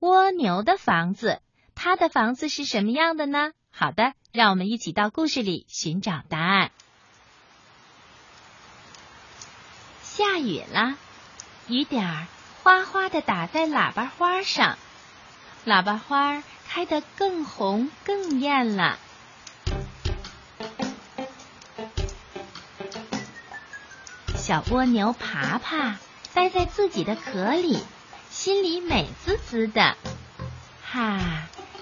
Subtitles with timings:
[0.00, 1.42] 蜗牛的房子，
[1.74, 3.52] 它的房子是什么样的呢？
[3.70, 6.70] 好的，让我们一起到故事里寻找答案。
[10.02, 10.96] 下雨了，
[11.68, 12.26] 雨点儿
[12.62, 14.78] 哗哗的打在喇叭花上，
[15.66, 18.98] 喇叭花开得更红更艳了。
[24.34, 25.98] 小蜗牛爬爬
[26.32, 27.78] 待在自己的壳里，
[28.30, 29.96] 心里美滋滋的。
[30.82, 31.20] 哈，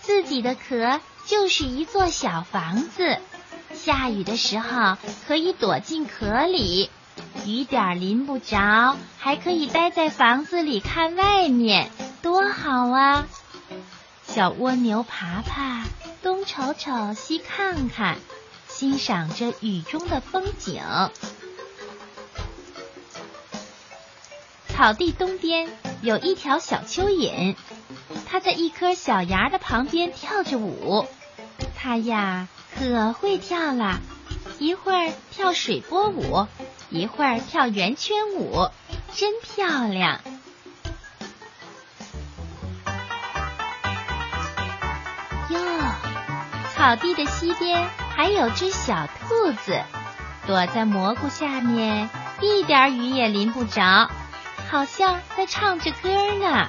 [0.00, 3.18] 自己的壳就是一座小房子，
[3.74, 6.90] 下雨的时候可以躲进壳里，
[7.46, 11.90] 雨点淋不着，还可以待在房子里看外面，
[12.22, 13.26] 多好啊！
[14.26, 15.84] 小蜗牛爬爬
[16.22, 18.18] 东瞅瞅西看看，
[18.68, 20.82] 欣赏着雨中的风景。
[24.68, 25.68] 草地东边
[26.02, 27.56] 有一条小蚯蚓，
[28.26, 31.06] 它在一棵小芽的旁边跳着舞。
[31.76, 32.48] 它呀
[32.78, 34.00] 可会跳了，
[34.58, 36.46] 一会儿跳水波舞，
[36.88, 38.68] 一会儿跳圆圈舞，
[39.14, 40.20] 真漂亮。
[45.50, 45.58] 哟，
[46.74, 49.82] 草地的西边还有只小兔子，
[50.46, 52.08] 躲在蘑菇下面，
[52.40, 54.10] 一点雨也淋不着。
[54.70, 56.68] 好像在唱着歌呢。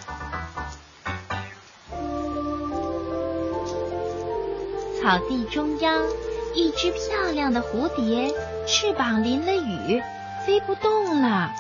[5.00, 6.04] 草地中央，
[6.56, 8.34] 一只漂亮的蝴蝶，
[8.66, 10.02] 翅膀淋了雨，
[10.46, 11.52] 飞不动了。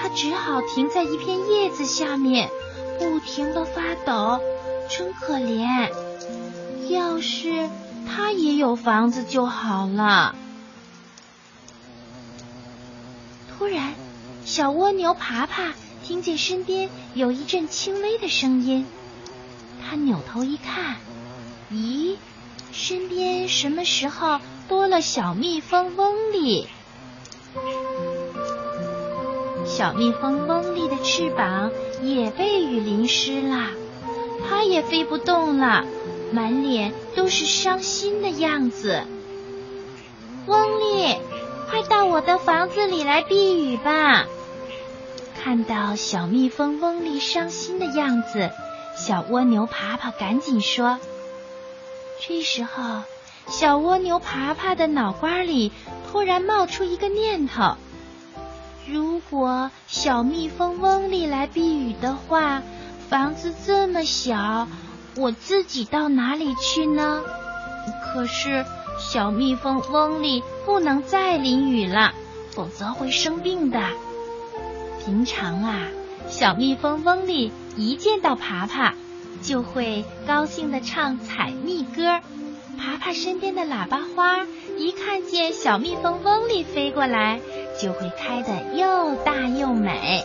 [0.00, 2.50] 它只好停在一片叶子下面，
[2.98, 4.40] 不停的发抖，
[4.88, 5.92] 真可怜。
[6.88, 7.70] 要是
[8.04, 10.34] 它也有房子就好了。
[13.56, 13.94] 突然。
[14.58, 18.84] 小蜗牛爬爬听见身边有一阵轻微的声音，
[19.80, 20.96] 它扭头一看，
[21.70, 22.16] 咦，
[22.72, 26.66] 身边什么时候多了小蜜蜂嗡莉？
[29.64, 31.70] 小蜜蜂嗡莉的翅膀
[32.02, 33.70] 也被雨淋湿了，
[34.48, 35.84] 它也飞不动了，
[36.32, 39.04] 满脸都是伤心的样子。
[40.46, 41.14] 翁丽，
[41.70, 44.26] 快到我的房子里来避雨吧！
[45.42, 48.50] 看到小蜜蜂翁丽伤心的样子，
[48.96, 50.98] 小蜗牛爬爬赶紧说
[52.20, 53.02] ：“这时候，
[53.46, 55.72] 小蜗牛爬爬的脑瓜里
[56.10, 57.76] 突然冒出一个念头：
[58.86, 62.62] 如果小蜜蜂翁丽来避雨的话，
[63.08, 64.66] 房子这么小，
[65.16, 67.22] 我自己到哪里去呢？
[68.12, 68.66] 可是
[68.98, 72.12] 小蜜蜂翁丽不能再淋雨了，
[72.50, 73.80] 否则会生病的。”
[75.08, 75.88] 平常啊，
[76.28, 78.92] 小蜜蜂翁丽一见到爬爬，
[79.40, 82.20] 就会高兴的唱采蜜歌。
[82.78, 84.46] 爬爬身边的喇叭花
[84.76, 87.40] 一看见小蜜蜂翁丽飞过来，
[87.80, 90.22] 就会开得又大又美。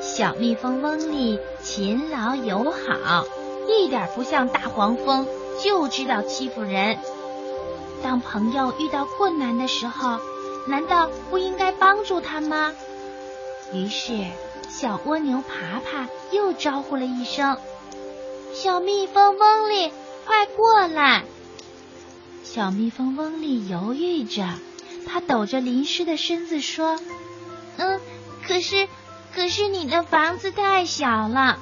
[0.00, 3.24] 小蜜蜂翁丽勤劳友好，
[3.68, 5.26] 一点不像大黄蜂，
[5.60, 6.98] 就知道欺负人。
[8.00, 10.20] 当朋友遇到困难的时候，
[10.68, 12.72] 难道不应该帮助他吗？
[13.74, 14.26] 于是，
[14.68, 17.56] 小蜗牛爬爬又招呼了一声
[18.52, 19.90] ：“小蜜蜂嗡莉，
[20.26, 21.24] 快过来！”
[22.44, 24.46] 小蜜蜂嗡莉犹豫着，
[25.06, 27.00] 它抖着淋湿的身子说
[27.78, 27.98] ：“嗯，
[28.46, 28.88] 可是，
[29.34, 31.58] 可是你的房子太小了，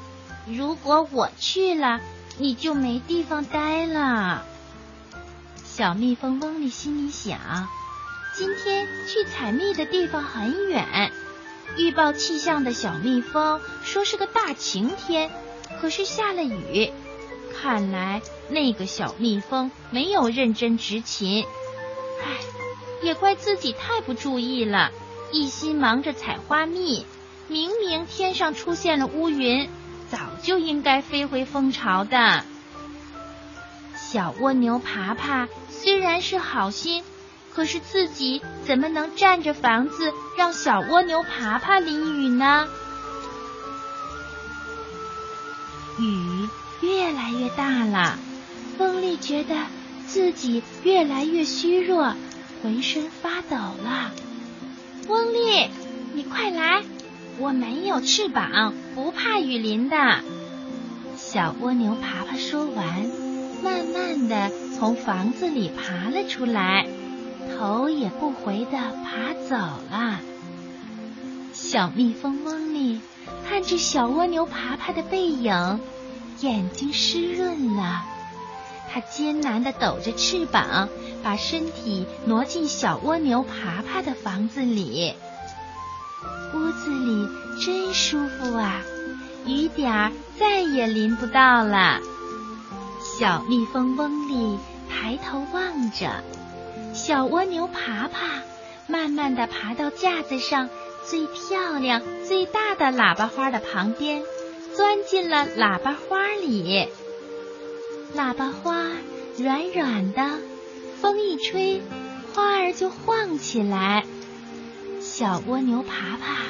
[0.49, 2.01] 如果我去了，
[2.39, 4.43] 你就没地方待了。”
[5.65, 7.39] 小蜜蜂嗡莉心里想
[8.37, 11.13] ：“今天去采蜜的地方很远。”
[11.77, 15.31] 预报气象的小蜜蜂说是个大晴天，
[15.81, 16.93] 可是下了雨。
[17.61, 21.45] 看来那个小蜜蜂没有认真执勤。
[22.23, 22.39] 唉，
[23.03, 24.91] 也怪自己太不注意了，
[25.33, 27.07] 一心忙着采花蜜。
[27.49, 29.69] 明明天上出现了乌云，
[30.11, 32.45] 早就应该飞回蜂巢的。
[33.97, 37.05] 小蜗牛爬爬虽然是好心。
[37.55, 42.69] 可是自己怎么能占着房子让小蜗牛爬爬淋雨呢？
[45.99, 46.49] 雨
[46.81, 48.19] 越来越大了，
[48.79, 49.55] 风力觉得
[50.07, 52.15] 自己越来越虚弱，
[52.63, 54.13] 浑身发抖了。
[55.09, 55.69] 翁丽，
[56.15, 56.83] 你快来！
[57.39, 59.97] 我没有翅膀，不怕雨淋的。
[61.17, 62.87] 小蜗牛爬爬说完，
[63.63, 66.87] 慢慢的从房子里爬了出来。
[67.61, 69.55] 头也不回的爬走
[69.91, 70.19] 了。
[71.53, 73.03] 小蜜蜂嗡里
[73.47, 75.79] 看着小蜗牛爬爬的背影，
[76.41, 78.03] 眼睛湿润了。
[78.91, 80.89] 它艰难地抖着翅膀，
[81.23, 85.13] 把身体挪进小蜗牛爬爬的房子里。
[86.55, 87.29] 屋子里
[87.63, 88.81] 真舒服啊，
[89.45, 92.01] 雨点儿再也淋不到了。
[93.19, 94.59] 小蜜蜂嗡里
[94.89, 96.25] 抬头望着，
[96.93, 98.43] 小蜗牛爬爬，
[98.87, 100.69] 慢慢地爬到架子上
[101.07, 104.23] 最漂亮、最大的喇叭花的旁边，
[104.75, 106.89] 钻进了喇叭花里。
[108.17, 108.87] 喇叭花
[109.39, 110.39] 软软的，
[111.01, 111.81] 风一吹，
[112.35, 114.05] 花儿就晃起来。
[115.01, 116.43] 小蜗牛爬爬，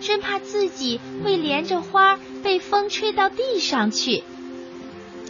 [0.00, 4.22] 真怕自己会连着花被风吹到地上去。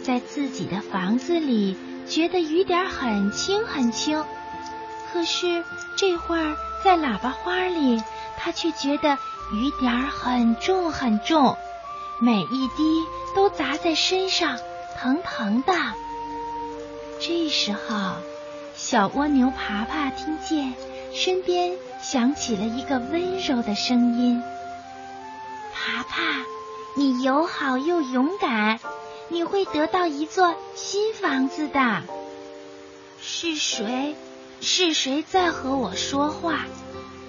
[0.03, 1.75] 在自己的房子里，
[2.07, 4.23] 觉得雨点很轻很轻，
[5.11, 5.63] 可是
[5.95, 8.03] 这会儿在喇叭花里，
[8.37, 9.17] 他却觉得
[9.53, 11.57] 雨点很重很重，
[12.19, 13.05] 每一滴
[13.35, 14.57] 都砸在身上，
[14.99, 15.73] 疼疼的。
[17.19, 18.15] 这时候，
[18.75, 20.73] 小蜗牛爬爬听见
[21.13, 24.43] 身边响起了一个温柔的声音
[25.73, 26.21] ：“爬爬，
[26.95, 28.79] 你友好又勇敢，
[29.29, 32.03] 你会得到一座新房子的。”
[33.19, 34.15] 是谁？
[34.61, 36.65] 是谁在和我说话？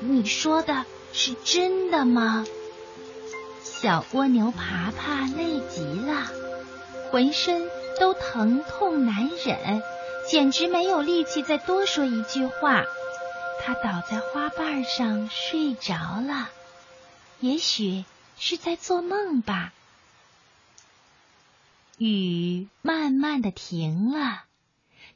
[0.01, 2.47] 你说的是真的吗？
[3.63, 6.27] 小蜗牛爬爬累极了，
[7.11, 7.69] 浑身。
[8.01, 9.83] 都疼痛难忍，
[10.29, 12.85] 简直没有力气再多说一句话。
[13.61, 16.49] 它倒在花瓣上睡着了，
[17.41, 18.05] 也许
[18.39, 19.73] 是在做梦吧。
[21.97, 24.45] 雨慢慢的停了，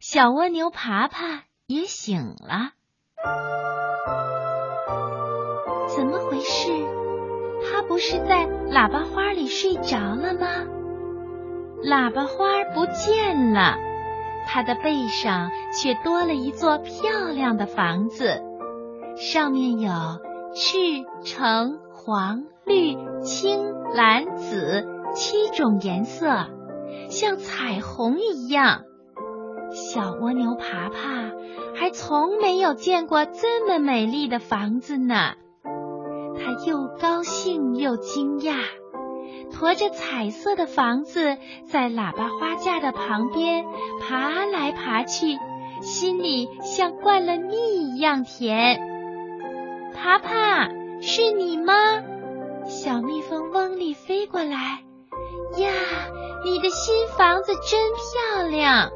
[0.01, 2.73] 小蜗牛爬爬也醒了。
[5.95, 6.71] 怎么回事？
[7.71, 10.47] 他不是在喇叭花里睡着了吗？
[11.85, 13.77] 喇叭花不见了，
[14.47, 18.41] 它的背上却多了一座漂亮的房子，
[19.17, 19.91] 上面有
[20.55, 20.79] 赤、
[21.25, 26.47] 橙、黄、绿、青、蓝、紫七种颜色，
[27.11, 28.85] 像彩虹一样。
[29.73, 31.33] 小蜗牛爬爬
[31.75, 35.35] 还从没有见过这么美丽的房子呢，
[35.65, 38.57] 它又高兴又惊讶。
[39.51, 41.37] 驮着彩色的房子，
[41.67, 43.65] 在喇叭花架的旁边
[44.01, 45.39] 爬来爬去，
[45.81, 48.81] 心里像灌了蜜一样甜。
[49.95, 50.69] 爬爬，
[51.01, 51.75] 是你吗？
[52.67, 54.83] 小蜜蜂嗡里飞过来，
[55.59, 55.71] 呀，
[56.45, 58.91] 你的新房子真漂亮。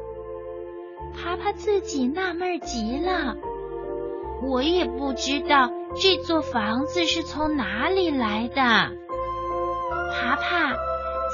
[1.17, 3.35] 爬爬自己纳闷极了，
[4.43, 8.61] 我也不知道这座房子是从哪里来的。
[10.13, 10.75] 爬爬，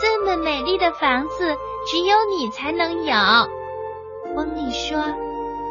[0.02, 1.56] 这么美丽的房子
[1.92, 3.14] 只有你才能有。
[4.36, 5.04] 翁里说：“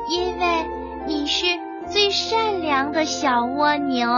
[0.09, 0.67] 因为
[1.07, 1.47] 你是
[1.89, 4.09] 最善良的小蜗牛。”